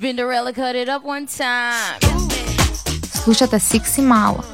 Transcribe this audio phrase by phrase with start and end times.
[0.00, 2.00] Spinderella cut it up one time.
[3.22, 4.44] Слушате Секси Мало.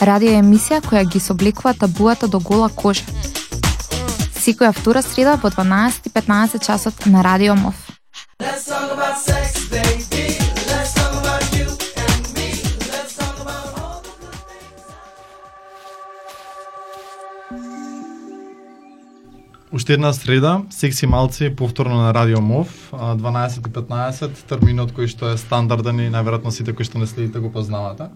[0.00, 3.04] Радио емисија која ги собликува табуата до гола кожа.
[4.40, 7.74] Секоја втора среда во 12:15 часот на Радио МОВ.
[8.40, 9.51] Let's talk about sex,
[19.72, 25.96] Уште една среда, секси малци, повторно на Радио МОВ, 12.15, терминот кој што е стандарден
[25.96, 28.10] и најверојатно сите кои што не следите го познавате.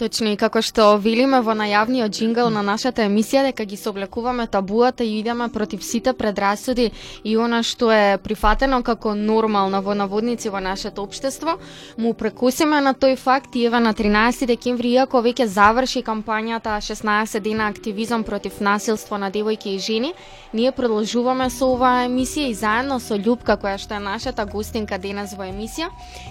[0.00, 5.04] Точно и како што велиме во најавниот джингл на нашата емисија дека ги соблекуваме табуата
[5.04, 6.88] и идеме против сите предрасуди
[7.22, 11.58] и она што е прифатено како нормално во наводници во нашето општество,
[11.98, 17.44] му прекусиме на тој факт и еве на 13 декември иако веќе заврши кампањата 16
[17.44, 20.14] дена активизам против насилство на девојки и жени,
[20.54, 24.94] ние продолжуваме Продолжуваме со оваа емисија и заедно со Љупка која што е нашата гостинка
[25.02, 25.88] денес во емисија,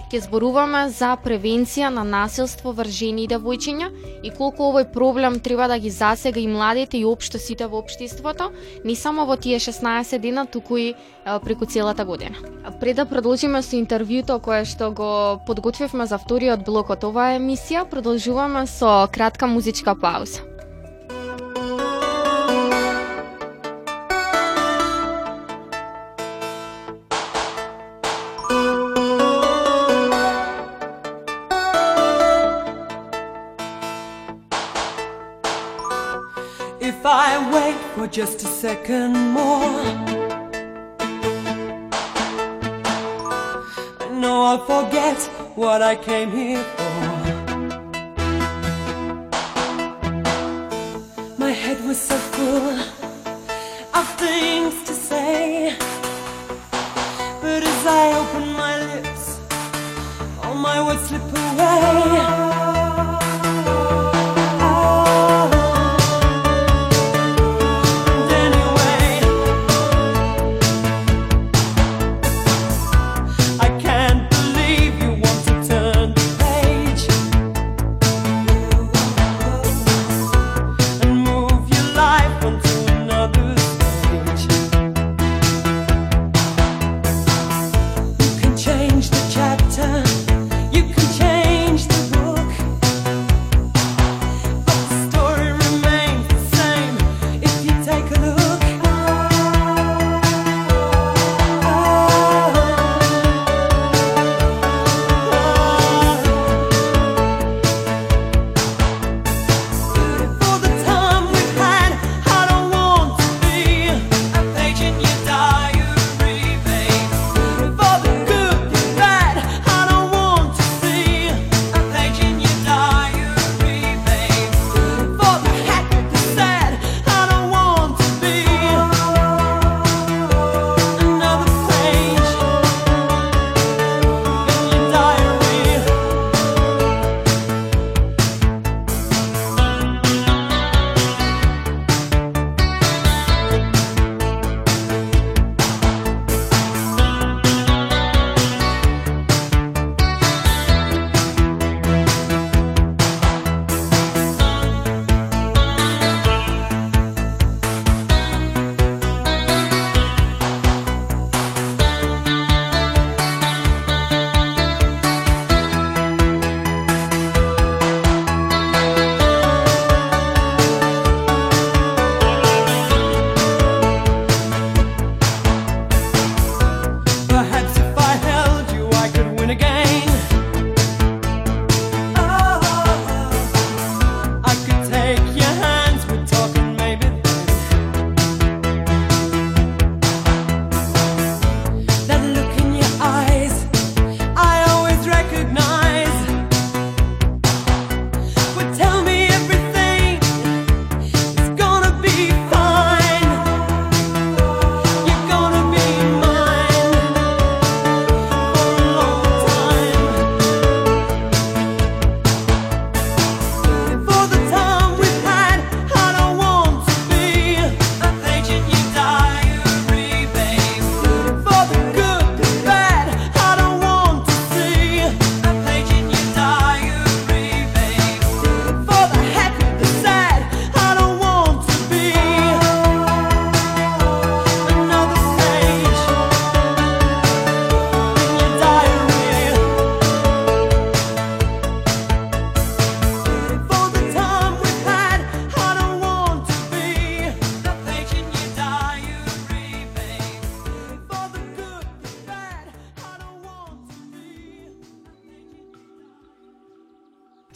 [0.08, 3.90] ќе зборуваме за превенција на насилство врз жени и девојчиња
[4.24, 8.48] и колку овој проблем треба да ги засега и младите и општо сите во општеството,
[8.88, 10.94] не само во тие 16 дена, туку и
[11.44, 12.40] преку целата година.
[12.80, 17.84] Пред да продолжиме со интервјуто кое што го подготвивме за вториот блок од оваа емисија,
[17.84, 20.53] продолжуваме со кратка музичка пауза.
[38.14, 39.82] Just a second more,
[43.98, 45.20] I know I'll forget
[45.56, 46.83] what I came here for.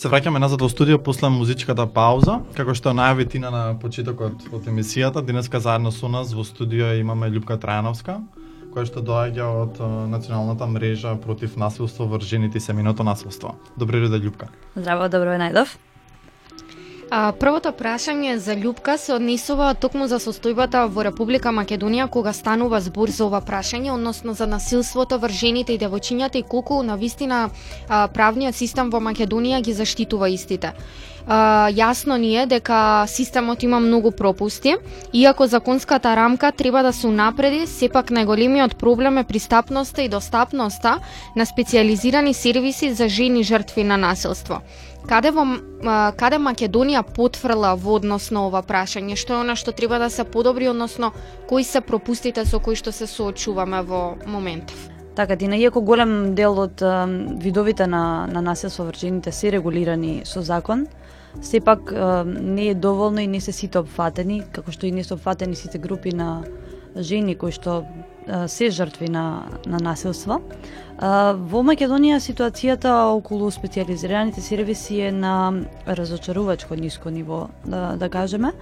[0.09, 2.39] Се враќаме назад во студио после музичката пауза.
[2.57, 7.29] Како што најави Тина на почетокот од емисијата, денеска заедно со нас во студио имаме
[7.29, 8.15] Љупка Трајановска,
[8.73, 13.53] која што доаѓа од националната мрежа против насилство врз жените и семеното насилство.
[13.77, 14.49] Добре дојде Љупка.
[14.81, 15.77] Здраво, добро е најдов.
[17.11, 22.83] А, првото прашање за љубка се однесува токму за состојбата во Република Македонија кога станува
[22.85, 27.49] збор за ова прашање, односно за насилството врз жените и девојчињата и колку на вистина
[27.89, 30.75] а, правниот систем во Македонија ги заштитува истите.
[31.29, 34.77] А, јасно ни е дека системот има многу пропусти,
[35.13, 40.99] иако законската рамка треба да се унапреди, сепак најголемиот проблем е пристапноста и достапноста
[41.37, 44.63] на специализирани сервиси за жени жртви на насилство.
[45.05, 49.13] Каде во а, каде Македонија потврла во однос на ова прашање?
[49.17, 51.13] Што е она што треба да се подобри, односно
[51.49, 54.89] кои се пропустите со кои што се соочуваме во моментов?
[55.15, 56.81] Така, Дина, иако голем дел од
[57.43, 60.87] видовите на, на насилство врз жените се регулирани со закон,
[61.41, 61.93] сепак
[62.27, 65.79] не е доволно и не се сите опфатени, како што и не се опфатени сите
[65.79, 66.45] групи на
[66.97, 67.85] жени кои што
[68.47, 70.41] се жртви на, на насилство.
[70.99, 78.53] Во Македонија ситуацијата околу специализираните сервиси е на разочарувачко ниско ниво, да, да кажеме,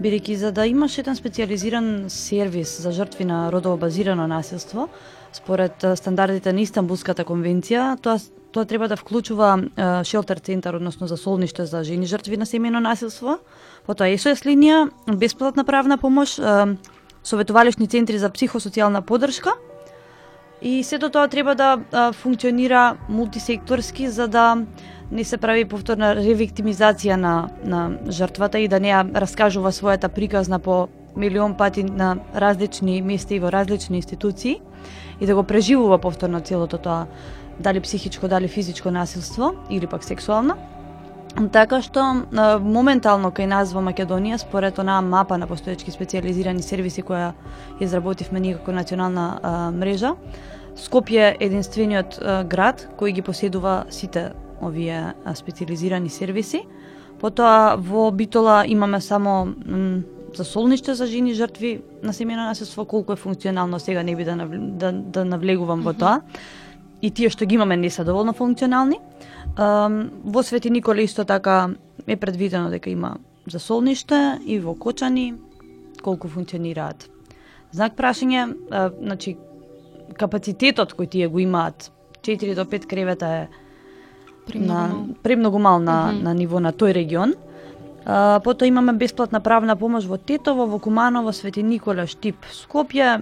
[0.00, 4.88] бидејќи за да имаш еден специализиран сервис за жртви на родово базирано насилство,
[5.32, 8.18] според стандардите на Истанбулската конвенција, тоа
[8.52, 9.58] тоа треба да вклучува
[10.04, 13.38] шелтер центар, односно за солниште за жени жртви на семено насилство,
[13.86, 16.76] потоа СОС линија, бесплатна правна помош, а,
[17.22, 19.54] советувалишни центри за психосоцијална подршка,
[20.62, 24.56] и сето тоа треба да функционира мултисекторски за да
[25.10, 30.58] не се прави повторна ревиктимизација на, на жртвата и да не ја раскажува својата приказна
[30.58, 34.60] по милион пати на различни места и во различни институции
[35.20, 37.06] и да го преживува повторно целото тоа
[37.60, 40.56] дали психичко, дали физичко насилство или пак сексуално.
[41.52, 42.26] Така што
[42.58, 47.32] моментално кај нас во Македонија според онаа мапа на постоечки специализирани сервиси која
[47.80, 50.16] изработивме ние како национална а, мрежа,
[50.80, 54.30] Скопје е единствениот а, град кој ги поседува сите
[54.62, 56.62] овие а, специализирани сервиси.
[57.20, 59.52] Потоа во Битола имаме само
[60.34, 64.30] за солниште за жени жртви на семејно насилство, колку е функционално сега не би да,
[64.30, 66.20] навл- да, да навлегувам во тоа.
[67.02, 69.00] И тие што ги имаме не се доволно функционални.
[69.56, 71.70] Um, во Свети Николе исто така
[72.06, 73.16] е предвидено дека има
[73.50, 75.34] за солниште и во Кочани
[76.02, 77.10] колку функционираат.
[77.72, 79.36] Знак прашање, а, значи
[80.18, 81.90] капацитетот кој тие го имаат
[82.22, 83.48] 4 до 5 кревета е
[84.54, 86.22] на премногу мал на, Мгм.
[86.22, 87.34] на ниво на тој регион.
[88.44, 93.20] Потоа имаме бесплатна правна помош во Тетово, во Куманово, Свети Никола, Штип, Скопје,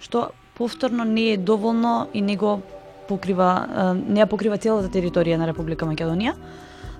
[0.00, 2.60] што повторно не е доволно и не го
[3.08, 6.34] покрива, не ја покрива целата територија на Република Македонија.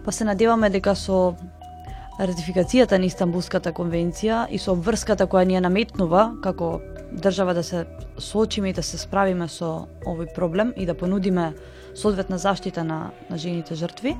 [0.04, 1.36] Па се надеваме дека со
[2.16, 6.80] ратификацијата на Истанбулската конвенција и со обврската која ни ја наметнува како
[7.12, 7.84] држава да се
[8.18, 11.52] соочиме и да се справиме со овој проблем и да понудиме
[11.94, 14.16] соодветна заштита на, на жените жртви,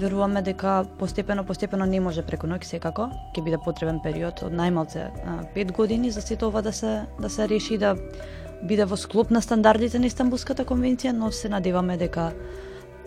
[0.00, 5.10] веруваме дека постепено постепено не може преку ноќ секако, ќе биде потребен период од најмалце
[5.54, 7.96] 5 години за сето ова да се да се реши и да
[8.62, 12.32] биде во склоп на стандардите на Истанбулската конвенција, но се надеваме дека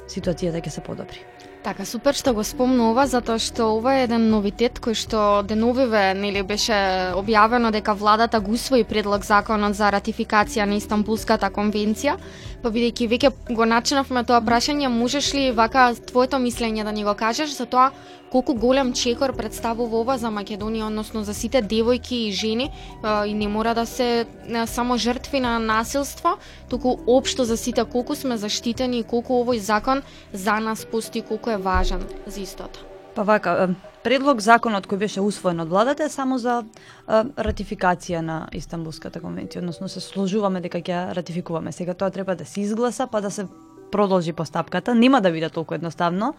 [0.08, 1.22] ситуацијата ќе се подобри.
[1.64, 6.42] Така, супер што го спомнува, затоа што ова е еден новитет кој што деновиве нели
[6.44, 6.76] беше
[7.16, 12.18] објавено дека владата го усвои предлог законот за ратификација на Истанбулската конвенција,
[12.63, 17.13] па бидејќи веќе го начинавме тоа прашање, можеш ли вака твоето мислење да ни го
[17.13, 17.91] кажеш за тоа
[18.32, 22.72] колку голем чекор представува ова за Македонија, односно за сите девојки и жени
[23.03, 24.25] и не мора да се
[24.65, 26.38] само жртви на насилство,
[26.70, 30.01] туку општо за сите колку сме заштитени и колку овој закон
[30.34, 32.79] за нас постои колку е важен за истото.
[33.13, 38.48] Па вака, предлог законот кој беше усвоен од владата е само за е, ратификација на
[38.52, 41.72] Истанбулската конвенција, односно се сложуваме дека ќе ратификуваме.
[41.72, 43.48] Сега тоа треба да се изгласа, па да се
[43.92, 44.96] продолжи постапката.
[44.96, 46.34] Нема да биде толку едноставно.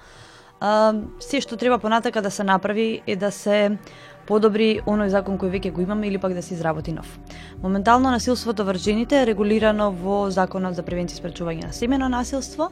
[0.60, 3.78] А, се што треба понатака да се направи е да се
[4.26, 7.18] подобри оној закон кој веќе го имаме или пак да се изработи нов.
[7.62, 12.70] Моментално насилството врз жените е регулирано во Законот за превенција и спречување на семено насилство,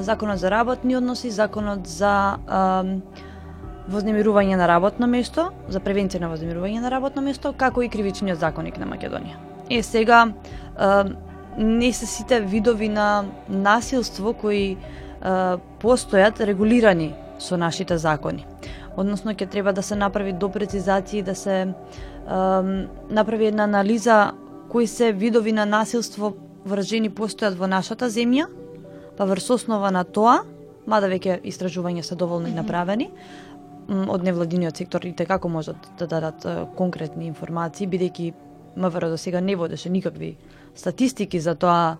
[0.00, 3.02] Законот за работни односи, Законот за ам,
[3.88, 8.78] вознемирување на работно место, за превенција на вознемирување на работно место, како и кривичниот законник
[8.78, 9.38] на Македонија.
[9.70, 10.26] Е сега
[11.58, 14.76] не се сите видови на насилство кои
[15.82, 18.46] постојат регулирани со нашите закони.
[18.96, 21.66] Односно ќе треба да се направи допрецизација и да се
[23.10, 24.32] направи една анализа
[24.68, 26.34] кои се видови на насилство
[26.66, 28.46] врз жени постојат во нашата земја,
[29.16, 30.42] па врз основа на тоа
[30.88, 33.47] мада веќе истражувања се доволно направени м,
[33.88, 36.44] од невладиниот сектор и така како можат да дадат
[36.76, 38.32] конкретни информации, бидејќи
[38.76, 40.36] МВР до сега не водеше никакви
[40.74, 41.96] статистики за тоа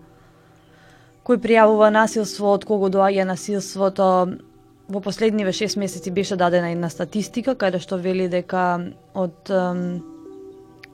[1.25, 4.05] кој пријавува насилство, од кого доаѓа насилството.
[4.89, 8.81] Во последниве 6 месеци беше дадена една статистика каде што вели дека
[9.13, 9.51] од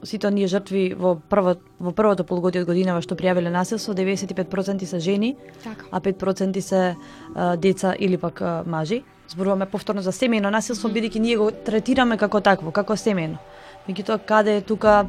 [0.05, 4.99] сите оние жртви во прво во првото полугодие од годинава што пријавиле насилство, 95% се
[4.99, 5.85] жени, Така.
[5.91, 6.95] а 5% се
[7.35, 9.03] а, деца или пак а, мажи.
[9.29, 13.37] Зборуваме повторно за семејно насилство, бидејќи ние го третираме како такво, како семејно.
[13.87, 15.05] Меѓутоа, каде е тука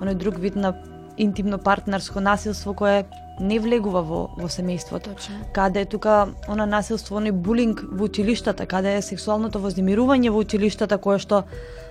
[0.00, 0.74] оној друг вид на
[1.18, 3.04] интимно партнерско насилство кое
[3.40, 5.14] не влегува во, во семејството?
[5.16, 5.40] Точно.
[5.52, 10.98] Каде е тука она насилство, оној булинг во училиштата, каде е сексуалното вознемирување во училиштата,
[10.98, 11.44] кое што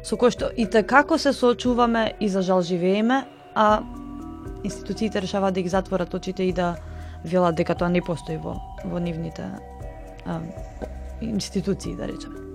[0.03, 3.25] со кое што и како се соочуваме и за жал живееме,
[3.55, 3.81] а
[4.63, 6.75] институциите решаваат да ги затворат очите и да
[7.25, 9.43] велат дека тоа не постои во, во нивните
[10.25, 10.39] а,
[11.21, 12.48] институции, да речеме.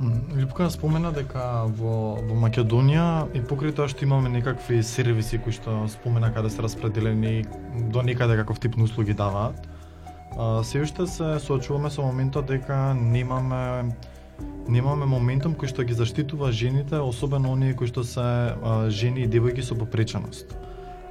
[0.00, 5.54] М, Липка спомена дека во, во Македонија и покрај тоа што имаме некакви сервиси кои
[5.54, 7.44] што спомена каде се распределени
[7.94, 9.68] до некаде каков тип на услуги даваат,
[10.66, 13.94] се уште се соочуваме со моментот дека немаме
[14.66, 18.56] немаме моментум кој што ги заштитува жените, особено оние кои што се
[18.90, 20.56] жени и девојки со попреченост.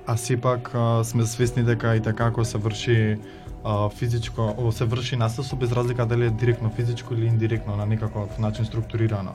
[0.08, 0.74] А сепак
[1.04, 3.18] сме свесни дека и така ако се врши
[3.64, 8.40] а, физичко, се врши насилство без разлика дали е директно физичко или индиректно на некаков
[8.40, 9.32] начин структурирано.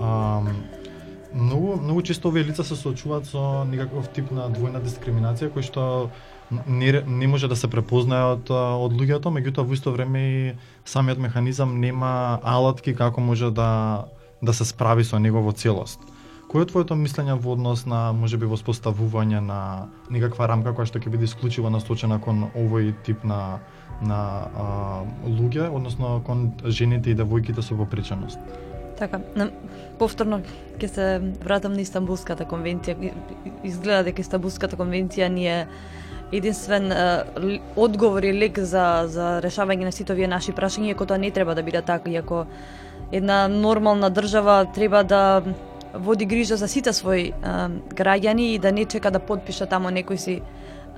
[0.00, 0.40] А,
[1.34, 6.10] многу многу често овие лица се соочуваат со некаков тип на двојна дискриминација кој што
[6.66, 10.54] не, не може да се препознае од, од луѓето, меѓутоа во исто време и
[10.84, 14.06] самиот механизам нема алатки како може да
[14.42, 16.00] да се справи со него во целост.
[16.50, 19.58] Кој е твоето мислење во однос на можеби воспоставување на
[20.10, 23.60] некаква рамка која што ќе биде исклучиво насочена кон овој тип на
[24.00, 24.18] на
[24.56, 24.64] а,
[25.28, 28.38] луѓе, односно кон жените и девојките со попреченост?
[28.98, 29.50] Така, на-
[29.98, 30.40] повторно
[30.80, 31.06] ќе се
[31.44, 33.12] вратам на Истанбулската конвенција.
[33.62, 35.68] Изгледа дека Истанбулската конвенција ни е
[36.32, 41.18] единствен е, одговор и лек за, за решавање на сите овие наши прашања, иако тоа
[41.18, 42.46] не треба да биде така, иако
[43.12, 45.42] една нормална држава треба да
[45.94, 50.16] води грижа за сите своји а, граѓани и да не чека да подпиша тамо некој
[50.16, 50.42] си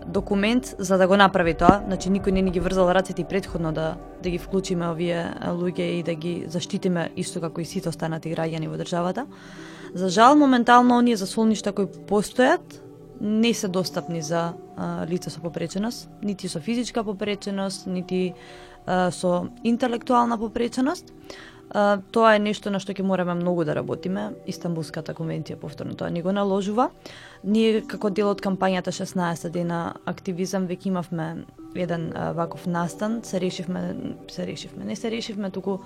[0.07, 1.83] документ за да го направи тоа.
[1.87, 5.99] Значи никој не ни ги врзал рацете и предходно да да ги вклучиме овие луѓе
[5.99, 9.27] и да ги заштитиме исто како и сите останати граѓани во државата.
[9.95, 12.81] За жал моментално оние засолништа кои постојат
[13.21, 18.35] не се достапни за а, лица со попреченост, нити со физичка попреченост, нити
[18.87, 21.13] а, со интелектуална попреченост.
[21.75, 24.27] А, тоа е нешто на што ќе мораме многу да работиме.
[24.47, 26.91] Истанбулската конвенција повторно тоа ни го наложува.
[27.45, 33.41] Ние како дел од кампањата 16 дена активизам веќе имавме еден а, ваков настан, се
[33.41, 33.95] решивме,
[34.29, 35.79] се решивме, не се решивме, туку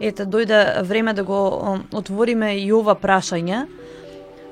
[0.00, 1.40] ете дојде време да го
[1.92, 3.66] отвориме и ова прашање.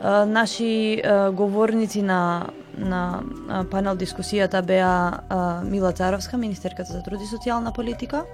[0.03, 3.23] А, Наши а, говорници на на
[3.71, 8.25] панел дискусијата беа Мила Царовска, министерката за труд и социјална политика,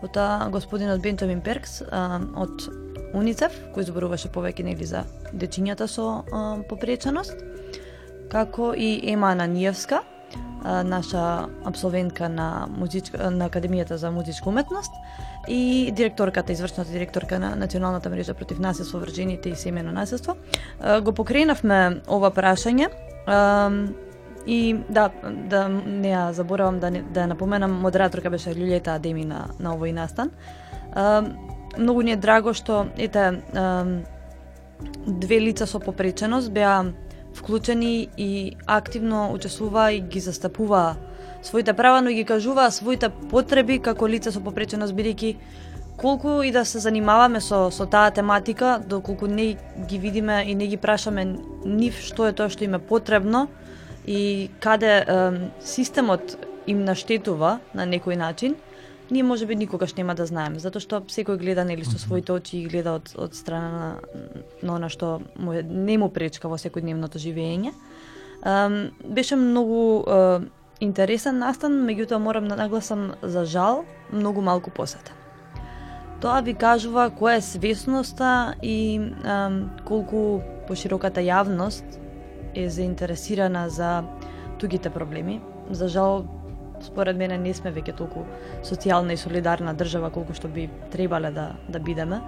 [0.00, 2.68] потоа господинот Бентомин Перкс а, од
[3.16, 7.40] УНИЦЕФ, кој зборуваше повеќе нели за дечињата со а, попреченост,
[8.32, 10.02] како и Ема Ананиевска,
[10.64, 14.92] а, наша абсолвентка на музичка на Академијата за музичка уметност
[15.48, 20.36] и директорката, извршната директорка на Националната мрежа против насилство врз и семено насилство.
[20.80, 22.88] А, Го покренавме ова прашање.
[23.26, 23.70] а,
[24.46, 29.24] И да, да не ја заборавам да, не, да ја напоменам, модераторка беше Лјулјета Адеми
[29.26, 30.30] на, на овој настан.
[30.94, 31.24] А,
[31.78, 33.66] многу ни е драго што, ете, а,
[35.06, 36.92] две лица со попреченост беа
[37.34, 40.96] вклучени и активно учествува и ги застапува
[41.42, 45.36] своите права, но ги кажува своите потреби како лица со попреченост, бидејќи
[45.96, 49.56] колку и да се занимаваме со, со таа тематика, доколку не
[49.88, 51.24] ги видиме и не ги прашаме
[51.64, 53.48] нив што е тоа што им е потребно
[54.06, 56.36] и каде е, системот
[56.66, 58.56] им наштетува на некој начин,
[59.10, 62.58] ние може би никогаш нема да знаеме, затоа што секој гледа нели со своите очи
[62.58, 63.90] и гледа од, од страна на,
[64.62, 67.74] на она што му е, не му пречка во секојдневното живење.
[68.46, 70.40] Um, беше многу е,
[70.80, 75.14] интересен настан, меѓутоа морам да нагласам за жал многу малку посета.
[76.20, 82.00] Тоа ви кажува која е свесноста и ем, колку пошироката јавност
[82.56, 84.02] е заинтересирана за
[84.58, 85.40] тугите проблеми.
[85.70, 86.24] За жал,
[86.80, 88.24] според мене не сме веќе толку
[88.64, 92.20] социјална и солидарна држава колку што би требале да да бидеме.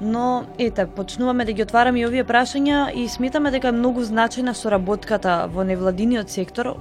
[0.00, 4.52] Но ете, почнуваме да ги отвараме и овие прашања и сметаме дека е многу значајна
[4.52, 6.74] соработката во невладиниот сектор,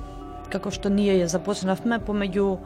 [0.49, 2.57] како што ние ја започнавме помеѓу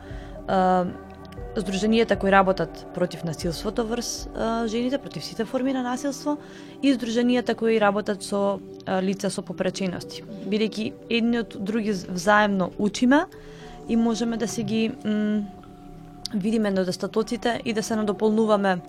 [1.58, 6.38] здруженијата кои работат против насилството врз а, жените, против сите форми на насилство
[6.84, 10.24] и здруженијата кои работат со а, лица со попречености.
[10.24, 13.26] Бидејќи едни од други взаемно учиме
[13.90, 15.46] и можеме да си ги м,
[16.34, 18.80] видиме недостатоците и да се надополнуваме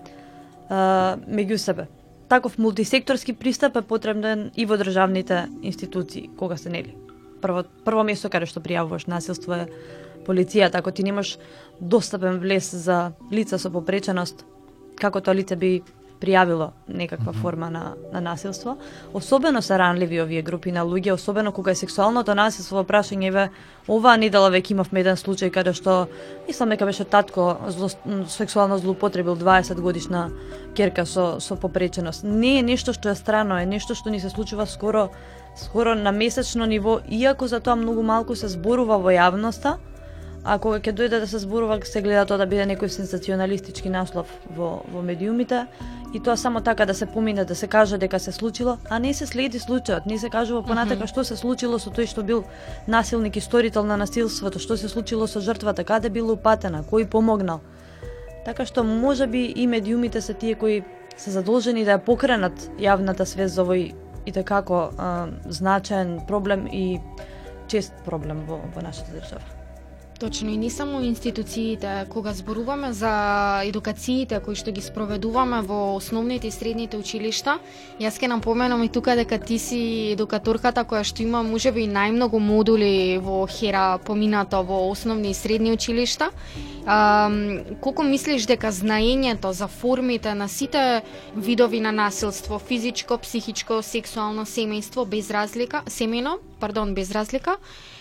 [0.69, 1.87] а, меѓу себе.
[2.29, 6.95] Таков мултисекторски пристап е потребен и во државните институции, кога се нели.
[7.41, 9.65] Прво, прво место каде што пријавуваш насилство е
[10.29, 11.37] полицијата, ако ти немаш
[11.81, 14.45] достапен влез за лица со попреченост,
[15.01, 15.79] како тоа лице би
[16.19, 18.75] пријавило некаква форма на, на насилство.
[19.13, 23.45] Особено се ранливи овие групи на луѓе, особено кога е сексуалното насилство во прашање ве
[23.87, 26.09] оваа недела веќе имавме еден случај каде што
[26.47, 27.89] мислам дека беше татко зло,
[28.27, 30.29] сексуално злоупотребил 20 годишна
[30.75, 32.23] керка со со попреченост.
[32.23, 35.09] Не е нешто што е страно, е нешто што ни се случува скоро
[35.55, 39.77] скоро на месечно ниво, иако за тоа многу малку се зборува во јавноста,
[40.43, 44.31] а кога ќе дојде да се зборува, се гледа тоа да биде некој сенсационалистички наслов
[44.55, 45.65] во, во медиумите,
[46.13, 49.13] и тоа само така да се помине, да се каже дека се случило, а не
[49.13, 52.43] се следи случајот, не се кажува понатака што се случило со тој што бил
[52.87, 57.61] насилник и сторител на насилството, што се случило со жртвата, каде бил упатена, кој помогнал.
[58.45, 60.83] Така што може би и медиумите се тие кои
[61.17, 63.93] се задолжени да ја покренат јавната свест за овој
[64.25, 64.89] и такако
[65.45, 66.99] значаен проблем и
[67.67, 69.45] чест проблем во, во нашата држава.
[70.19, 73.11] Точно и не само институциите, кога зборуваме за
[73.63, 77.55] едукациите кои што ги спроведуваме во основните и средните училишта,
[78.03, 79.79] јас ќе напоменам и тука дека ти си
[80.11, 86.31] едукаторката која што има можеби најмногу модули во Хера помината во основни и средни училишта.
[86.85, 87.31] А,
[87.79, 91.01] колку мислиш дека знаењето за формите на сите
[91.35, 97.55] видови на насилство, физичко, психичко, сексуално, семејство без разлика, семено, пардон, без разлика,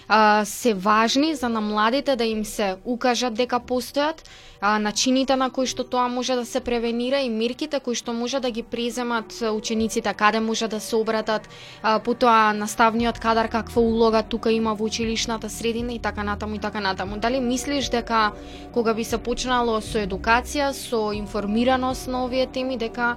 [0.09, 4.25] а, се важни за на младите да им се укажат дека постојат,
[4.61, 8.41] а, начините на кои што тоа може да се превенира и мирките кои што може
[8.41, 11.49] да ги преземат учениците, каде може да се обратат,
[11.83, 16.59] а, потоа наставниот кадар каква улога тука има во училишната средина и така натаму и
[16.59, 17.17] така натаму.
[17.17, 18.33] Дали мислиш дека
[18.73, 23.17] кога би се почнало со едукација, со информираност на овие теми, дека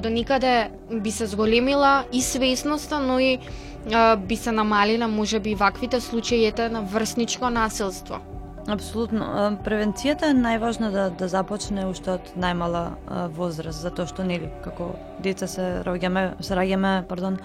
[0.00, 3.38] до никаде би се зголемила и свесноста, но и
[4.26, 8.20] би се намалила можеби ваквите случаите на врсничко насилство.
[8.62, 9.26] Апсолутно.
[9.66, 12.94] Превенцијата е најважна да, да започне уште од најмала
[13.34, 17.40] возраст, затоа што нели како деца се раѓаме, се раѓаме, пардон,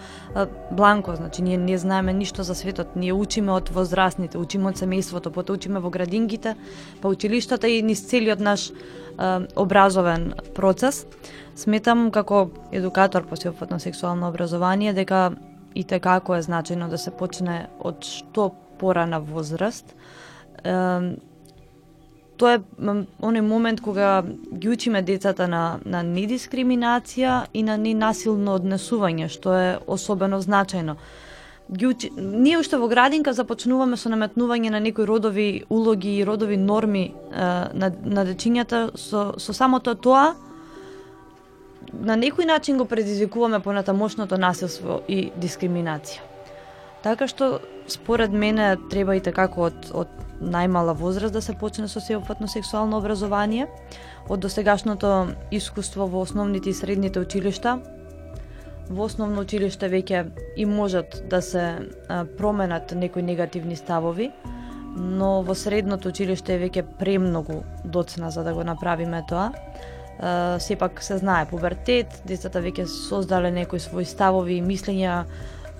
[0.69, 5.33] бланко, значи ние не знаеме ништо за светот, ние учиме од возрастните, учиме од семејството,
[5.33, 6.53] потоа учиме во градингите,
[7.01, 8.69] па училиштата и низ целиот наш
[9.57, 11.07] образовен процес.
[11.57, 15.31] Сметам како едукатор по сеопфатно сексуално образование дека
[15.77, 18.49] и така, како е значајно да се почне од што
[18.81, 19.93] порана возраст.
[20.63, 20.73] Е,
[22.37, 22.61] тоа е
[23.21, 29.69] оној момент кога ги учиме децата на, на недискриминација и на ненасилно однесување, што е
[29.87, 30.97] особено значајно.
[31.69, 32.09] Ги учи...
[32.17, 37.13] Ние уште во градинка започнуваме со наметнување на некои родови улоги и родови норми е,
[37.73, 40.33] на, на дечињата со, со самото тоа
[41.93, 46.21] на некој начин го предизвикуваме понатамошното насилство и дискриминација.
[47.03, 50.07] Така што според мене треба и такако од, од
[50.41, 53.67] најмала возраст да се почне со сеопфатно сексуално образование,
[54.29, 57.79] од досегашното искуство во основните и средните училишта.
[58.89, 61.63] Во основно училиште веќе и можат да се
[62.37, 64.31] променат некои негативни ставови,
[64.95, 69.51] но во средното училиште е веќе премногу доцна за да го направиме тоа
[70.59, 75.25] сепак се знае пубертет, децата веќе создале некои своји ставови и мислења,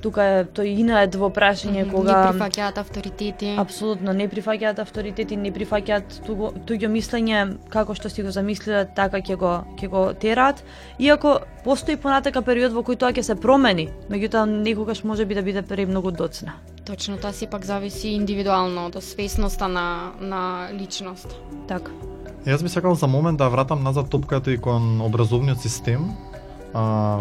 [0.02, 3.56] тука е тој во прашање mm -hmm, кога не прифаќаат авторитети.
[3.58, 9.18] Апсолутно не прифаќаат авторитети, не прифаќаат туго туѓо мислење како што си го замислиле, така
[9.18, 10.64] ќе го ќе го терат.
[11.00, 15.42] Иако постои понатака период во кој тоа ќе се промени, меѓутоа некогаш може би да
[15.42, 16.54] биде премногу доцна.
[16.86, 21.36] Точно, тоа сепак зависи индивидуално од свесноста на на личност.
[21.68, 21.92] Така.
[22.48, 26.14] Јас би сакал за момент да вратам назад топката и кон образовниот систем.
[26.74, 27.20] А,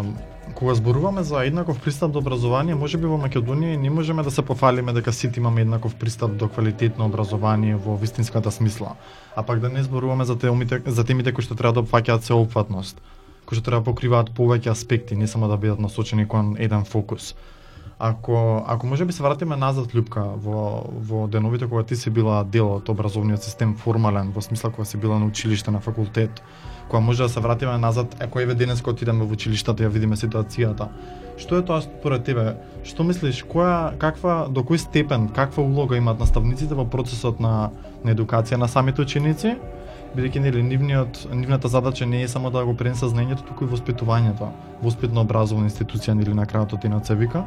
[0.55, 4.41] кога зборуваме за еднаков пристап до образование, може би во Македонија не можеме да се
[4.41, 8.95] пофалиме дека сите имаме еднаков пристап до квалитетно образование во вистинската смисла.
[9.35, 13.01] А пак да не зборуваме за темите, за темите кои што треба да опфаќаат опфатност,
[13.45, 17.35] кои што треба да покриваат повеќе аспекти, не само да бидат насочени кон еден фокус.
[17.99, 22.43] Ако ако може би се вратиме назад Лјупка во во деновите кога ти си била
[22.43, 26.43] дел од образовниот систем формален, во смисла кога си била на училиште, на факултет,
[26.89, 29.93] кога може да се вратиме назад, ако еве денес кога отидеме во училиштата да ја
[29.93, 30.87] видиме ситуацијата.
[31.37, 32.57] Што е тоа според тебе?
[32.83, 37.71] Што мислиш, која каква до кој степен, каква улога имаат наставниците во процесот на
[38.03, 39.57] на едукација на самите ученици?
[40.15, 44.49] бидејќи нели нивниот нивната задача не е само да го пренесе знаењето, туку и воспитувањето,
[44.81, 47.43] воспитно образовна институција или на крајот од се вика.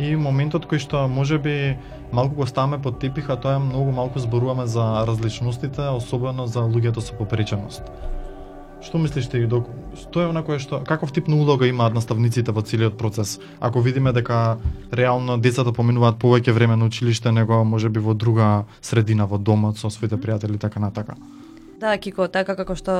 [0.00, 1.76] И моментот кој што може би
[2.12, 7.00] малку го ставаме под тепиха, тоа е многу малку зборуваме за различностите, особено за луѓето
[7.00, 7.82] со попреченост.
[8.82, 12.62] Што мислиш ти док што е онакое што каков тип на улога имаат наставниците во
[12.62, 13.38] целиот процес?
[13.60, 14.58] Ако видиме дека
[14.92, 19.90] реално децата поминуваат повеќе време на училиште него можеби во друга средина во домот со
[19.90, 21.14] своите пријатели така натака.
[21.78, 22.94] Да, Кико, така како што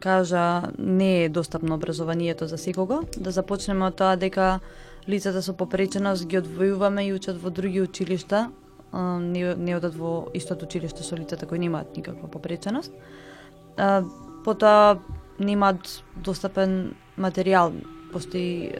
[0.00, 3.02] кажа, не е достапно образованието за секого.
[3.16, 4.60] Да започнеме од тоа дека
[5.08, 8.50] лицата со попреченост ги одвојуваме и учат во други училишта,
[8.92, 12.92] не, не одат во истото училиште со лицата кои немаат никаква попреченост.
[14.44, 14.98] Потоа
[15.38, 17.72] немаат достапен материјал,
[18.12, 18.72] постои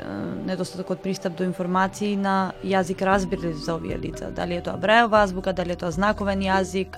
[0.47, 4.31] недостаток од пристап до информации на јазик разбирлив за овие лица.
[4.33, 6.97] Дали е тоа брајова азбука, дали е тоа знаковен јазик,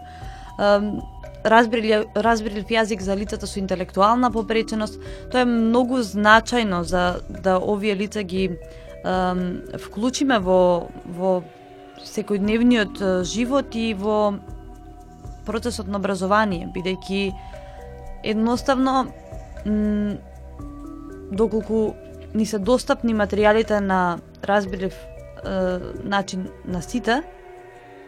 [1.45, 5.01] разбирлив, разбирлив јазик за лицата со интелектуална попреченост.
[5.33, 8.59] Тоа е многу значајно за да овие лица ги
[9.03, 11.31] вклучиме во, во
[12.05, 14.35] секојдневниот живот и во
[15.47, 17.23] процесот на образование, бидејќи
[18.25, 19.09] едноставно
[21.33, 21.95] доколку
[22.35, 27.23] ни се достапни материјалите на разбирлив е, начин на сите,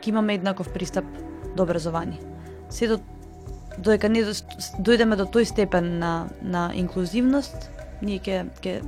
[0.02, 1.04] ќе имаме еднаков пристап
[1.56, 2.20] до образование.
[2.70, 3.00] Се до
[3.78, 7.70] додека не дојдеме до тој степен на на инклузивност,
[8.02, 8.80] ние ќе ќе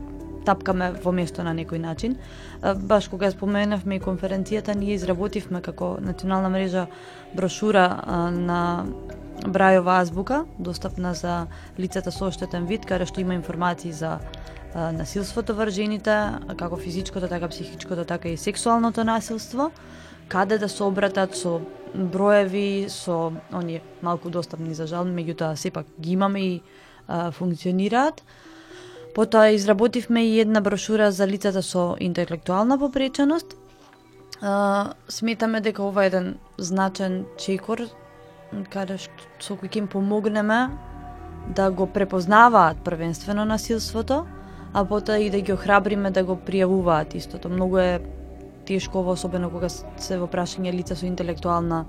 [0.45, 2.17] тапкаме во место на некој начин.
[2.63, 6.87] Баш кога споменавме и конференцијата, ние изработивме како национална мрежа
[7.35, 7.87] брошура
[8.31, 8.87] на
[9.45, 11.47] Брајова азбука, достапна за
[11.79, 14.19] лицата со оштетен вид, каде што има информации за
[14.75, 16.15] насилството врз жените,
[16.57, 19.71] како физичкото, така психичкото, така и сексуалното насилство,
[20.29, 21.61] каде да се обратат со
[21.95, 26.63] броеви, со оние малку достапни за жал, меѓутоа сепак ги имаме и
[27.07, 28.23] а, функционираат.
[29.15, 33.57] Потоа изработивме и една брошура за лицата со интелектуална попреченост.
[34.43, 37.81] А, сметаме дека ова е еден значен чекор
[38.71, 40.69] каде што со кој ќе им помогнеме
[41.57, 44.25] да го препознаваат првенствено насилството,
[44.73, 47.49] а потоа и да ги охрабриме да го пријавуваат истото.
[47.49, 48.01] Многу е
[48.67, 51.85] тешко ово, особено кога се во прашање лица со интелектуална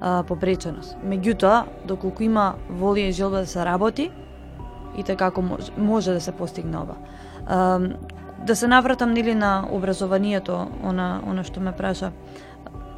[0.00, 0.96] а, попреченост.
[1.04, 4.10] Меѓутоа, доколку има волја и желба да се работи,
[4.96, 6.96] и така како може, може да се постигне ова.
[7.46, 7.80] А,
[8.46, 12.12] да се навратам нели на образованието, она, она што ме праша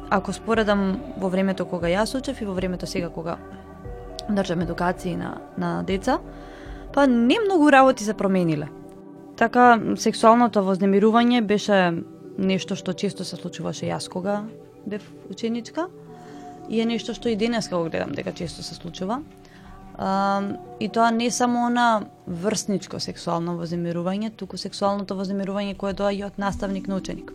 [0.09, 3.37] ако споредам во времето кога јас учев и во времето сега кога
[4.29, 6.19] држам едукации на, на деца,
[6.93, 8.67] па не многу работи се промениле.
[9.37, 12.03] Така, сексуалното вознемирување беше
[12.37, 14.43] нешто што често се случуваше јас кога
[14.85, 15.87] бев ученичка
[16.69, 19.21] и е нешто што и денес кога гледам дека често се случува.
[20.01, 20.41] А,
[20.79, 26.87] и тоа не само она врсничко сексуално вознемирување, туку сексуалното вознемирување кое доаѓа од наставник
[26.87, 27.33] на ученик.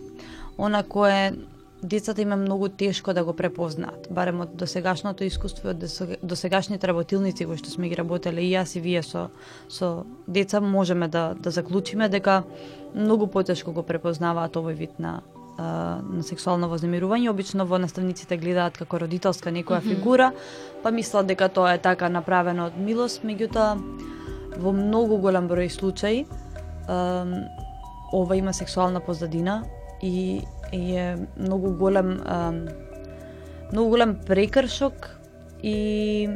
[0.56, 1.34] Она кое
[1.82, 5.84] децата има многу тешко да го препознаат, барем од досегашното искуство од
[6.22, 9.28] досегашните работилници кои што сме ги работеле и јас и вие со
[9.68, 12.44] со деца можеме да да заклучиме дека
[12.94, 15.20] многу потешко го препознаваат овој вид на
[15.58, 19.96] на сексуално вознемирување, обично во наставниците гледаат како родителска некоја mm -hmm.
[19.96, 20.32] фигура,
[20.82, 23.78] па мислат дека тоа е така направено од милост, меѓутоа
[24.58, 26.26] во многу голем број случаи
[28.12, 29.64] ова има сексуална позадина
[30.02, 32.20] и е многу голем
[33.72, 35.10] многу голем прекршок
[35.62, 36.28] и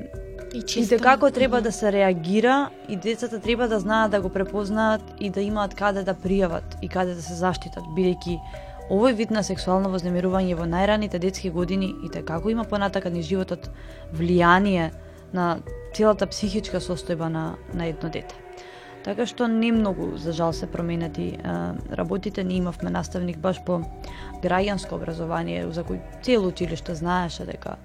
[0.54, 5.00] И, и како треба да се реагира и децата треба да знаат да го препознаат
[5.20, 8.38] и да имаат каде да пријават и каде да се заштитат, бидејќи
[8.90, 13.70] овој вид на сексуално вознемирување во најраните детски години и како има понатака низ животот
[14.14, 14.90] влијание
[15.32, 15.58] на
[15.94, 18.34] целата психичка состојба на, на едно дете.
[19.04, 21.38] Така што не многу, за жал, се променати
[21.92, 22.44] работите.
[22.44, 23.80] Ние имавме наставник баш по
[24.42, 27.76] граѓанско образование, за кој цел училиште знаеше дека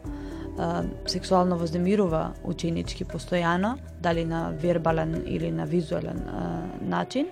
[0.58, 7.28] а, сексуално вознемирува ученички постојано, дали на вербален или на визуелен а, начин,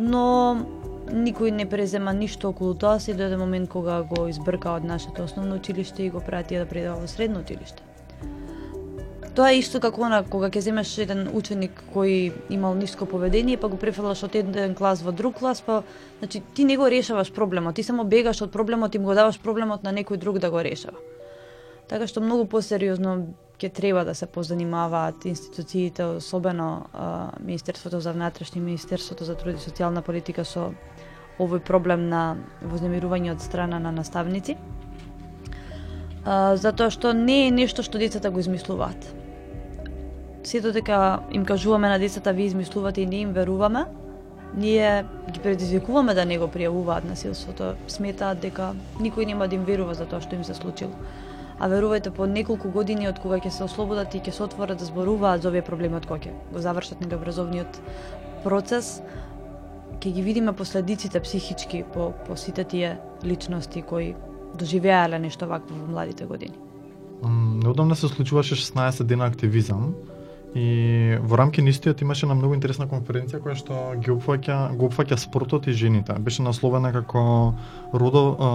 [0.00, 0.56] но
[1.10, 5.58] никој не презема ништо околу тоа, се дојде момент кога го избрка од нашето основно
[5.60, 7.82] училиште и го пратија да предава во средно училиште.
[9.34, 13.68] Тоа е исто како она кога ќе земеш еден ученик кој имал ниско поведение, па
[13.68, 15.82] го префрлаш од еден клас во друг клас, па
[16.18, 19.38] значи ти не го решаваш проблемот, ти само бегаш од проблемот и му го даваш
[19.40, 20.98] проблемот на некој друг да го решава.
[21.90, 28.60] Така што многу посериозно ќе треба да се позанимаваат институциите, особено а, Министерството за внатрешни,
[28.60, 30.70] Министерството за труд и социјална политика со
[31.40, 34.54] овој проблем на вознемирување од страна на наставници.
[36.24, 39.16] А, затоа што не е нешто што децата го измислуваат
[40.42, 43.84] Сето додека им кажуваме на децата ви измислувате и не им веруваме,
[44.54, 49.94] ние ги предизвикуваме да не го пријавуваат насилството, сметаат дека никој нема да им верува
[49.94, 50.94] за тоа што им се случило.
[51.60, 54.88] А верувајте по неколку години од кога ќе се ослободат и ќе се отворат да
[54.88, 57.80] зборуваат за овие проблеми од кој ќе го завршат нели образовниот
[58.44, 59.02] процес,
[60.00, 64.14] ќе ги видиме последиците психички по, по сите тие личности кои
[64.56, 66.56] доживеале нешто вакво во младите години.
[67.62, 69.94] Неодамна се случуваше 16 дена активизам
[70.54, 74.88] и во рамки на истиот имаше една многу интересна конференција која што ги опфаќа го
[74.88, 76.16] опфаќа спортот и жените.
[76.18, 77.54] Беше насловена како
[77.94, 78.50] родо а,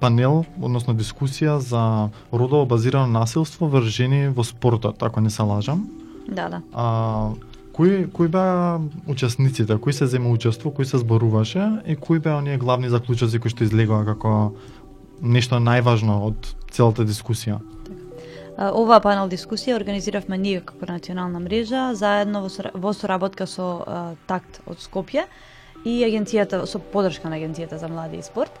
[0.00, 5.86] панел, односно дискусија за родово базирано насилство врз жени во спортот, ако не се лажам.
[6.26, 6.62] Да, да.
[6.74, 7.30] А,
[7.72, 12.58] кои кои беа учесниците, кои се зема учество, кои се зборуваше и кои беа оние
[12.58, 14.52] главни заклучоци кои што излегоа како
[15.22, 17.60] нешто најважно од целата дискусија?
[18.60, 23.68] Оваа панел дискусија организиравме ние како национална мрежа заедно во, соработка со
[24.28, 25.24] Такт од Скопје
[25.88, 28.52] и агенцијата со поддршка на агенцијата за млади и спорт.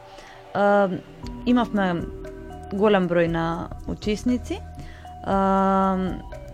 [1.44, 1.88] Имавме
[2.72, 3.44] голем број на
[3.92, 4.62] учесници.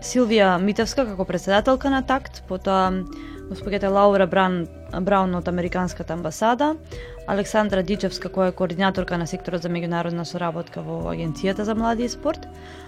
[0.03, 2.91] Силвија Митевска како председателка на Такт, потоа
[3.49, 4.65] господјата Лаура Бран,
[5.01, 6.73] Браун од Американската амбасада,
[7.27, 12.09] Александра Дичевска која е координаторка на секторот за меѓународна соработка во Агенцијата за млади и
[12.09, 12.47] спорт,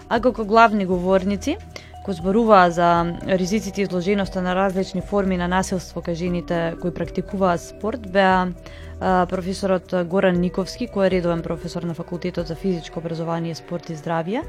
[0.09, 1.57] а како главни говорници
[2.05, 2.89] кои зборуваа за
[3.27, 8.51] ризиците и изложеноста на различни форми на насилство кај жените кои практикуваат спорт беа
[8.99, 14.43] професорот Горан Никовски, кој е редовен професор на факултетот за физичко образование, спорт и здравје,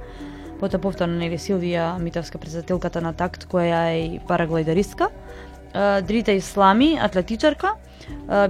[0.61, 5.09] потоа повторно нели Силвија Митовска, председателката на Такт која е и параглайдеристка,
[5.72, 7.74] Дрита Ислами, атлетичарка,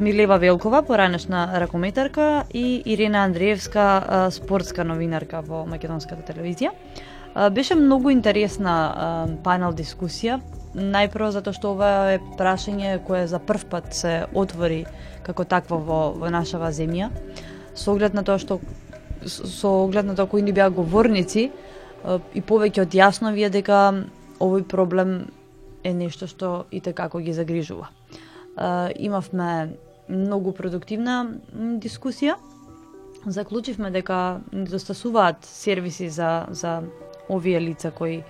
[0.00, 6.72] Милева Велкова, поранешна ракометарка и Ирена Андреевска, спортска новинарка во македонската телевизија.
[7.50, 10.40] Беше многу интересна панел дискусија,
[10.74, 14.85] најпрво затоа што ова е прашање кое за прв пат се отвори
[15.26, 17.11] како такво во, во нашава земја,
[17.74, 18.61] со оглед на тоа што
[19.26, 21.50] со оглед на тоа кои ни беа говорници
[22.35, 23.92] и повеќе од јасно вие дека
[24.40, 25.30] овој проблем
[25.85, 27.88] е нешто што и како ги загрижува.
[28.97, 29.77] Имавме
[30.09, 32.37] многу продуктивна дискусија.
[33.27, 36.83] Заклучивме дека недостасуваат сервиси за за
[37.29, 38.23] овие лица кои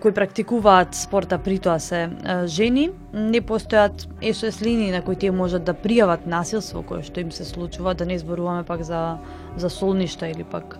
[0.00, 2.08] кои практикуваат спорта при тоа се
[2.48, 7.32] жени, не постојат СОС линии на кои тие можат да пријават насилство кое што им
[7.32, 9.18] се случува, да не зборуваме пак за
[9.56, 10.78] за солништа или пак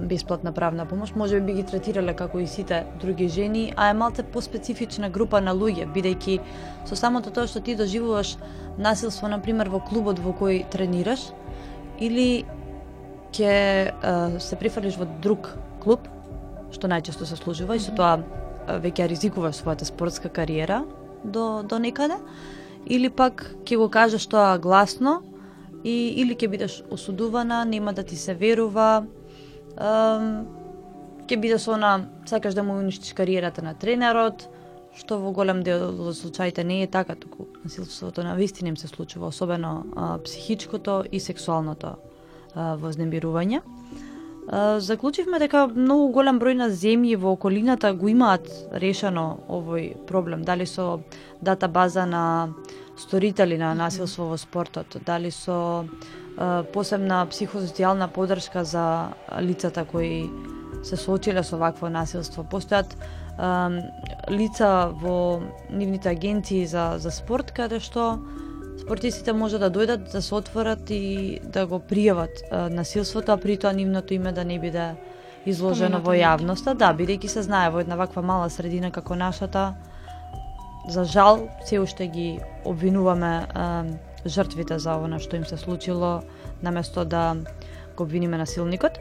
[0.00, 4.22] бесплатна правна помош, може би ги третирале како и сите други жени, а е малце
[4.22, 6.38] поспецифична група на луѓе, бидејќи
[6.86, 8.36] со самото тоа што ти доживуваш
[8.78, 11.32] насилство, на пример, во клубот во кој тренираш,
[11.98, 12.44] или
[13.34, 15.50] ќе се прифрлиш во друг
[15.82, 16.06] клуб,
[16.70, 18.18] што најчесто се случува и со тоа
[18.84, 20.84] веќе ризикуваш својата спортска кариера
[21.24, 22.20] до, до некаде,
[22.86, 25.22] или пак ќе го кажеш тоа гласно
[25.84, 29.04] и или ќе бидеш осудувана, нема да ти се верува,
[29.78, 34.48] ќе бидеш она, сакаш да му уништиш кариерата на тренерот,
[34.94, 38.88] што во голем дел од случаите не е така, туку насилството на вистина им се
[38.88, 41.96] случува, особено а, психичкото и сексуалното
[42.54, 43.60] а, вознемирување.
[44.48, 50.44] А, Заклучивме дека многу голем број на земји во околината го имаат решено овој проблем,
[50.44, 51.00] дали со
[51.42, 52.54] дата база на
[52.96, 55.88] сторители на насилство во спортот, дали со
[56.72, 60.30] посебна психосоцијална поддршка за лицата кои
[60.82, 62.42] се соочиле со вакво насилство.
[62.44, 62.96] Постојат
[64.30, 68.18] лица во нивните агенции за, за спорт, каде што
[68.82, 73.72] спортистите може да дојдат да се отворат и да го пријават насилството, а при тоа
[73.72, 74.94] нивното име да не биде
[75.46, 76.74] изложено во јавноста.
[76.74, 79.74] Да, бидејќи се знае во една ваква мала средина како нашата,
[80.88, 83.46] за жал, се уште ги обвинуваме
[84.26, 86.22] жртвите за она што им се случило,
[86.62, 87.36] наместо да
[87.96, 88.98] го обвиниме насилникот.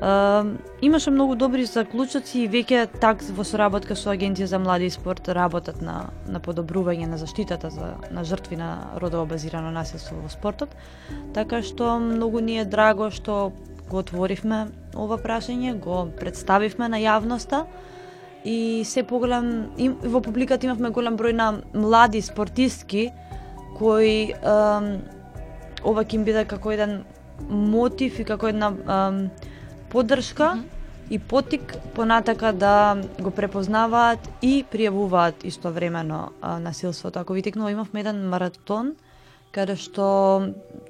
[0.00, 0.44] А,
[0.82, 5.28] имаше многу добри заклучоци и веќе так во соработка со Агенција за млади и спорт
[5.28, 10.74] работат на, на подобрување на заштитата за, на жртви на родово базирано насилство во спортот.
[11.34, 13.52] Така што многу ни е драго што
[13.90, 17.62] го отворивме ова прашање, го представивме на јавноста
[18.44, 23.12] и се поголем и во публиката имавме голем број на млади спортистки
[23.82, 24.86] кои ем,
[25.82, 27.00] ова ќе им биде како еден
[27.50, 29.24] мотив и како една ем,
[29.90, 31.14] поддршка mm -hmm.
[31.14, 37.18] и потик понатака да го препознаваат и пријавуваат истовремено а, насилството.
[37.18, 38.94] Ако ви текнува имавме еден маратон
[39.52, 40.06] каде што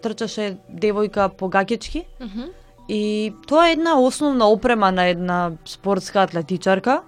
[0.03, 2.07] трчаше девојка по гакечки
[2.89, 7.03] и тоа е една основна опрема на една спортска атлетичарка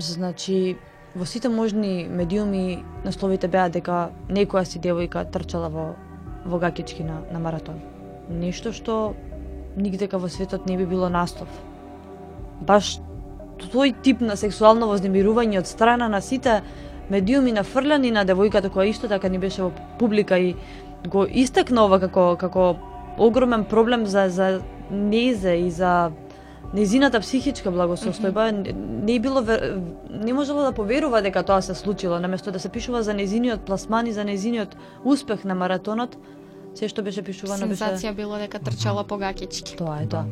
[0.00, 0.76] Значи,
[1.14, 5.94] во сите можни медиуми насловите беа дека некоја си девојка трчала во
[6.48, 7.80] во гакички на, на маратон.
[8.28, 9.14] Нешто што
[9.76, 11.48] нигдека во светот не би било настов.
[12.60, 12.98] Баш
[13.58, 16.62] тој тип на сексуално вознемирување од страна на сите
[17.10, 20.54] медиуми нафрлени на девојката која исто така ни беше во публика и
[21.08, 22.76] го истакна ова како како
[23.18, 26.10] огромен проблем за за незе и за
[26.72, 28.74] незината психичка благосостојба mm -hmm.
[29.04, 29.42] не било
[30.10, 32.20] не можело да поверува дека тоа се случило.
[32.20, 36.16] Наместо да се пишува за незиниот пласман и за незиниот успех на маратонот
[36.74, 39.76] се што беше пишувано Сензација беше било дека трчала по гакички.
[39.76, 40.24] тоа е тоа.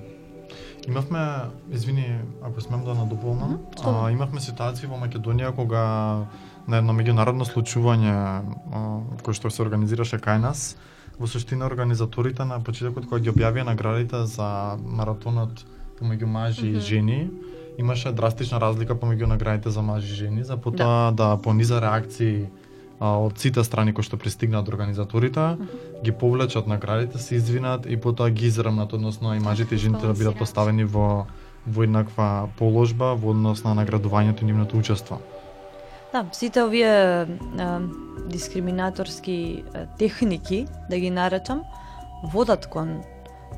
[0.89, 5.83] Имавме, извини, ако смем да надополнам, а, имавме ситуации во Македонија кога
[6.69, 8.43] на едно меѓународно случување а,
[9.23, 10.77] кој што се организираше кај нас,
[11.19, 15.65] во суштина организаторите на почетокот кој ги објавија наградите за маратонот
[16.01, 17.31] помеѓу мажи и жени,
[17.79, 22.47] имаше драстична разлика помеѓу наградите за мажи и жени, за потоа да, пониза реакции
[23.01, 25.57] а, од сите страни кои што пристигнаат организаторите,
[26.05, 30.15] ги повлечат наградите, се извинат и потоа ги израмнат, односно и мажите и жените да
[30.15, 31.27] бидат поставени во
[31.67, 35.19] во еднаква положба во однос на наградувањето и нивното учество.
[36.13, 37.27] Да, сите овие е,
[38.31, 41.63] дискриминаторски е, техники, да ги наречам,
[42.33, 43.03] водат кон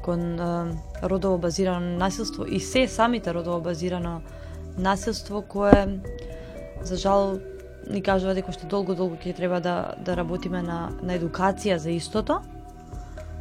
[0.03, 4.21] кон е, родово базирано насилство и се самите родово базирано
[4.79, 6.01] насилство кое
[6.83, 7.39] за жал
[7.91, 11.91] ни кажува дека што долго долго ќе треба да да работиме на на едукација за
[11.91, 12.41] истото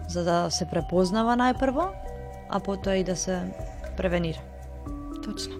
[0.07, 1.89] за да се препознава најпрво,
[2.49, 3.41] а потоа и да се
[3.97, 4.39] превенира.
[5.25, 5.55] Точно.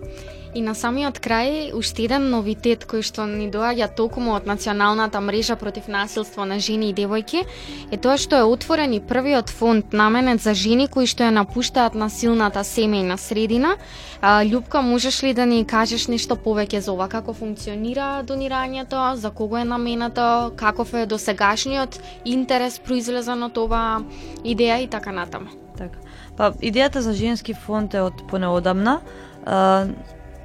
[0.56, 5.56] И на самиот крај, уште еден новитет кој што ни доаѓа токму од Националната мрежа
[5.56, 7.44] против насилство на жени и девојки,
[7.92, 11.96] е тоа што е отворен и првиот фонд наменет за жени кои што ја напуштаат
[11.96, 13.76] насилната семејна средина.
[14.22, 17.08] А, Лјупка, можеш ли да ни кажеш нешто повеќе за ова?
[17.12, 24.02] Како функционира донирањето, за кого е наменето, каков е досегашниот интерес произлезан од ова
[24.44, 25.52] идеја и така натаму?
[25.78, 26.00] Така.
[26.38, 29.00] Па, идејата за женски фонд е од понеодамна.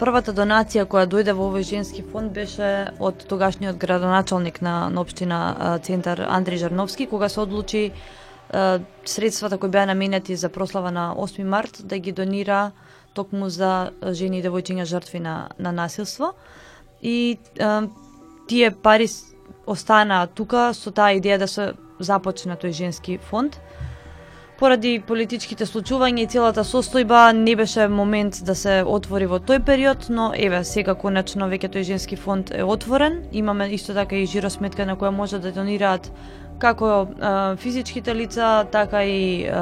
[0.02, 5.38] Првата донација која дојде во овој женски фонд беше од тогашниот градоначалник на, на општина
[5.86, 7.82] Центар Андри Жарновски, кога се одлучи
[9.04, 12.72] средствата кои беа наменети за прослава на 8 март да ги донира
[13.14, 16.32] токму за жени и девојчиња жртви на, на насилство.
[17.02, 17.86] И а,
[18.48, 19.30] тие пари остана
[19.66, 23.60] останаа тука со таа идеја да се започне тој женски фонд
[24.62, 30.04] поради политичките случувања и целата состојба не беше момент да се отвори во тој период,
[30.08, 33.24] но еве сега конечно веќе тој женски фонд е отворен.
[33.32, 36.12] Имаме исто така и жиросметка на која може да донираат
[36.62, 39.52] како е, физичките лица, така и е,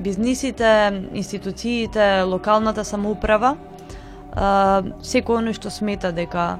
[0.00, 3.52] бизнисите, институциите, локалната самоуправа.
[3.52, 4.48] Е,
[5.04, 6.56] секој оној што смета дека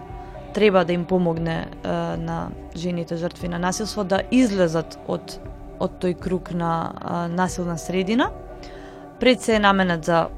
[0.53, 1.89] треба да им помогне е,
[2.21, 5.41] на жените жртви на насилство да излезат од
[5.83, 8.31] од тој круг на а, насилна средина.
[9.21, 10.29] Пред се е наменет за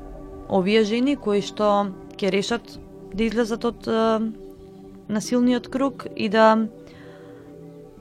[0.48, 2.78] овие жени кои што ќе решат
[3.14, 4.20] да излезат од а,
[5.08, 6.56] насилниот круг и да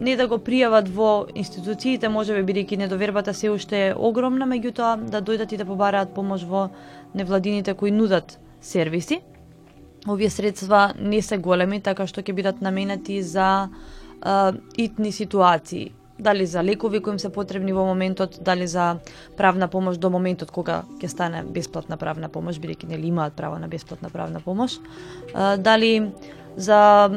[0.04, 5.22] не да го пријават во институциите, можеби бидејќи недовербата се уште е огромна, меѓутоа да
[5.22, 6.70] дојдат и да побараат помош во
[7.14, 9.22] невладините кои нудат сервиси.
[10.08, 13.70] Овие средства не се големи, така што ќе бидат наменети за
[14.22, 15.92] а, итни ситуации.
[16.20, 19.00] Дали за лекови кои им се потребни во моментот, дали за
[19.38, 23.68] правна помош до моментот кога ќе стане бесплатна правна помош, бидејќи нели имаат право на
[23.68, 24.78] бесплатна правна помош.
[25.58, 26.12] Дали
[26.56, 27.10] за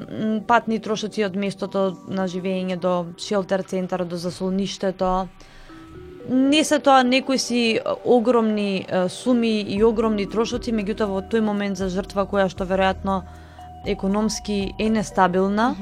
[0.46, 5.28] патни трошоци од местото на живење до шелтер центар, до засолништето,
[6.28, 11.92] не се тоа некои си огромни суми и огромни трошоци, меѓутоа во тој момент за
[11.92, 13.22] жртва која што веројатно
[13.86, 15.74] економски е нестабилна,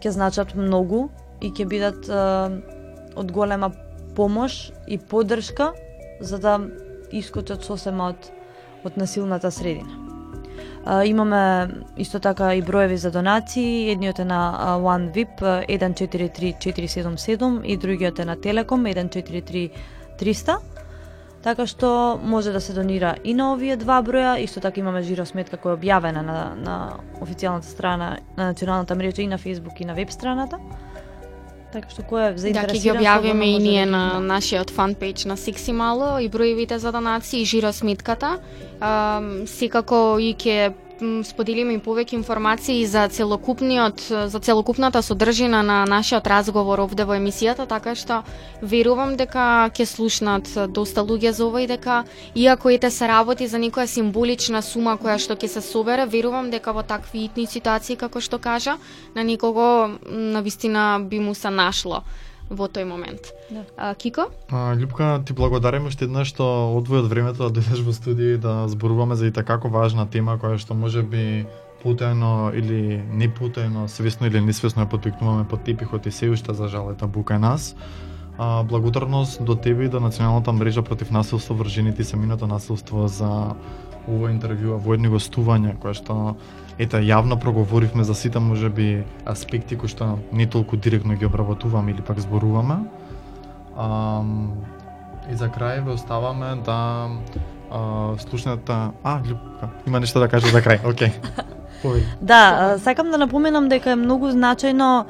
[0.00, 1.08] ќе значат многу
[1.40, 2.22] и ќе бидат е,
[3.16, 3.70] од голема
[4.16, 5.72] помош и поддршка
[6.20, 6.60] за да
[7.12, 8.32] искочат сосема од
[8.86, 9.88] од насилната средина.
[10.84, 18.18] А, имаме исто така и броеви за донации, едниот е на OneVip 143477 и другиот
[18.18, 20.56] е на Телеком 143300.
[21.42, 25.56] Така што може да се донира и на овие два броја, исто така имаме жиросметка
[25.56, 29.94] која е објавена на, на официјалната страна на националната мрежа и на Facebook и на
[29.94, 30.58] веб страната.
[31.76, 34.20] Така што кој е Да, ќе ги заинтересиран објавиме и може ние да- на да.
[34.20, 38.38] нашиот фан пејдж на Сикси Мало и броевите за донации и жиросметката.
[39.46, 44.00] Секако и ќе споделиме и повеќе информации за целокупниот
[44.32, 48.22] за целокупната содржина на нашиот разговор овде во емисијата, така што
[48.62, 53.58] верувам дека ќе слушнат доста луѓе за ова и дека иако ете се работи за
[53.58, 58.20] некоја символична сума која што ќе се собере, верувам дека во такви итни ситуации како
[58.20, 58.78] што кажа,
[59.14, 62.02] на никого на вистина би му се нашло
[62.50, 63.32] во тој момент.
[63.50, 63.64] Да.
[63.76, 64.30] А, Кико?
[64.50, 68.38] А, Љупка, ти благодарим уште еднаш што одвои од времето да дојдеш во студио и
[68.38, 71.46] да зборуваме за и такако важна тема која што може би
[71.82, 76.90] путено или непутено, свесно или несвесно ја потикнуваме под тепихот и се уште за жал
[76.90, 77.74] е табу кај нас.
[78.38, 83.08] А, благодарност до тебе и до Националната мрежа против насилство врз жените и семејното насилство
[83.08, 83.56] за
[84.06, 86.36] ова интервју, во едни гостување кое што
[86.78, 92.02] ете јавно проговоривме за сите можеби аспекти кои што не толку директно ги обработуваме или
[92.02, 92.76] пак зборуваме.
[93.76, 94.22] А,
[95.30, 97.08] и за крај ве оставаме да
[97.70, 98.72] а, слушнете...
[99.02, 101.12] А, Љупка, има нешто да каже за крај, окей.
[101.84, 102.02] Okay.
[102.20, 105.06] Да, сакам да напоменам дека е многу значајно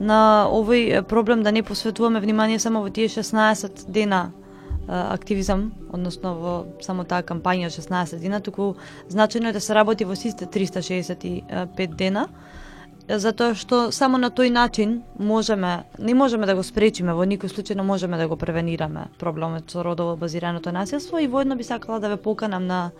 [0.00, 4.32] на овој проблем да не посветуваме внимание само во тие 16 дена
[4.88, 8.74] активизам, односно во само таа кампања од 16 дена, туку
[9.10, 12.28] значајно е да се работи во сите 365 дена,
[13.08, 17.76] затоа што само на тој начин можеме, не можеме да го спречиме, во никој случај
[17.76, 22.08] не можеме да го превенираме проблемот со родово базираното насилство и воедно би сакала да
[22.08, 22.90] ве поканам на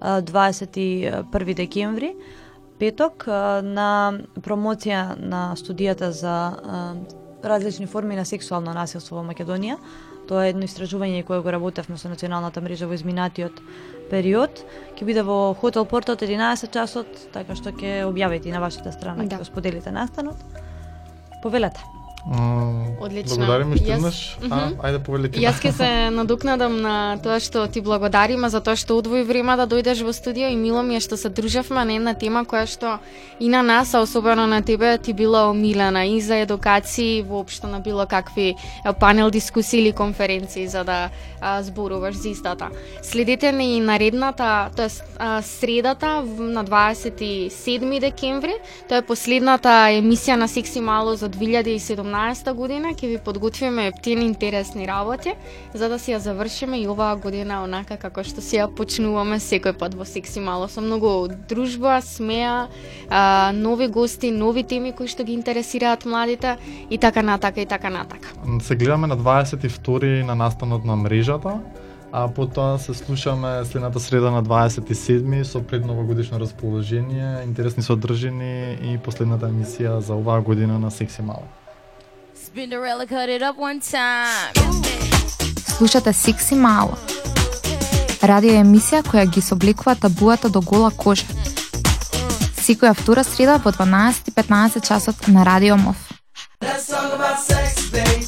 [0.00, 2.14] 21 декември,
[2.78, 6.54] петок, на промоција на студијата за
[7.44, 9.78] различни форми на сексуално насилство во Македонија.
[10.28, 13.62] Тоа е едно истражување кое го работевме со националната мрежа во изминатиот
[14.10, 14.62] период.
[14.96, 18.92] Ќе биде во Хотел Порто од 11 часот, така што ќе објавите и на вашата
[18.92, 19.36] страна, Да.
[19.36, 20.36] ќе го споделите настанот.
[21.42, 21.97] Повелете.
[23.00, 23.36] Одлично.
[23.36, 24.36] Благодарим уште Јас- еднаш.
[24.42, 24.76] Мгм.
[24.84, 25.40] ајде повели ти.
[25.40, 29.64] Јас ќе се надокнадам на тоа што ти благодариме за тоа што одвои време да
[29.66, 32.98] дојдеш во студио и мило ми е што се дружевме на една тема која што
[33.40, 37.80] и на нас, а особено на тебе, ти била омилена и за едукации, воопшто на
[37.80, 38.56] било какви
[39.00, 41.08] панел дискусии или конференции за да
[41.40, 42.68] а, зборуваш за истата.
[43.02, 48.52] Следете ни наредната, тоест а, средата на 27 декември,
[48.88, 52.17] тоа е последната емисија на Секси Мало за 2017
[52.54, 55.34] година, ќе ви подготвиме ептин интересни работи,
[55.74, 59.72] за да си ја завршиме и оваа година онака како што си ја почнуваме секој
[59.78, 62.68] пат во Секси Мало со многу дружба, смеа,
[63.08, 66.56] а, нови гости, нови теми кои што ги интересираат младите
[66.90, 68.28] и така натака и така натака.
[68.60, 71.60] Се гледаме на 22 на настанот на мрежата,
[72.12, 79.46] а потоа се слушаме следната среда на 27 со предновогодишно расположение, интересни содржини и последната
[79.46, 81.57] емисија за оваа година на Секси Мало.
[82.48, 84.52] Spinderella cut it up one time.
[85.76, 86.96] Слушате Сикси Мало.
[88.22, 91.26] Радио емисија која ги собликува табуата до гола кожа.
[92.64, 95.96] Секоја втора среда во 12:15 часот на Радио МОВ.
[96.62, 98.27] Let's talk about sex.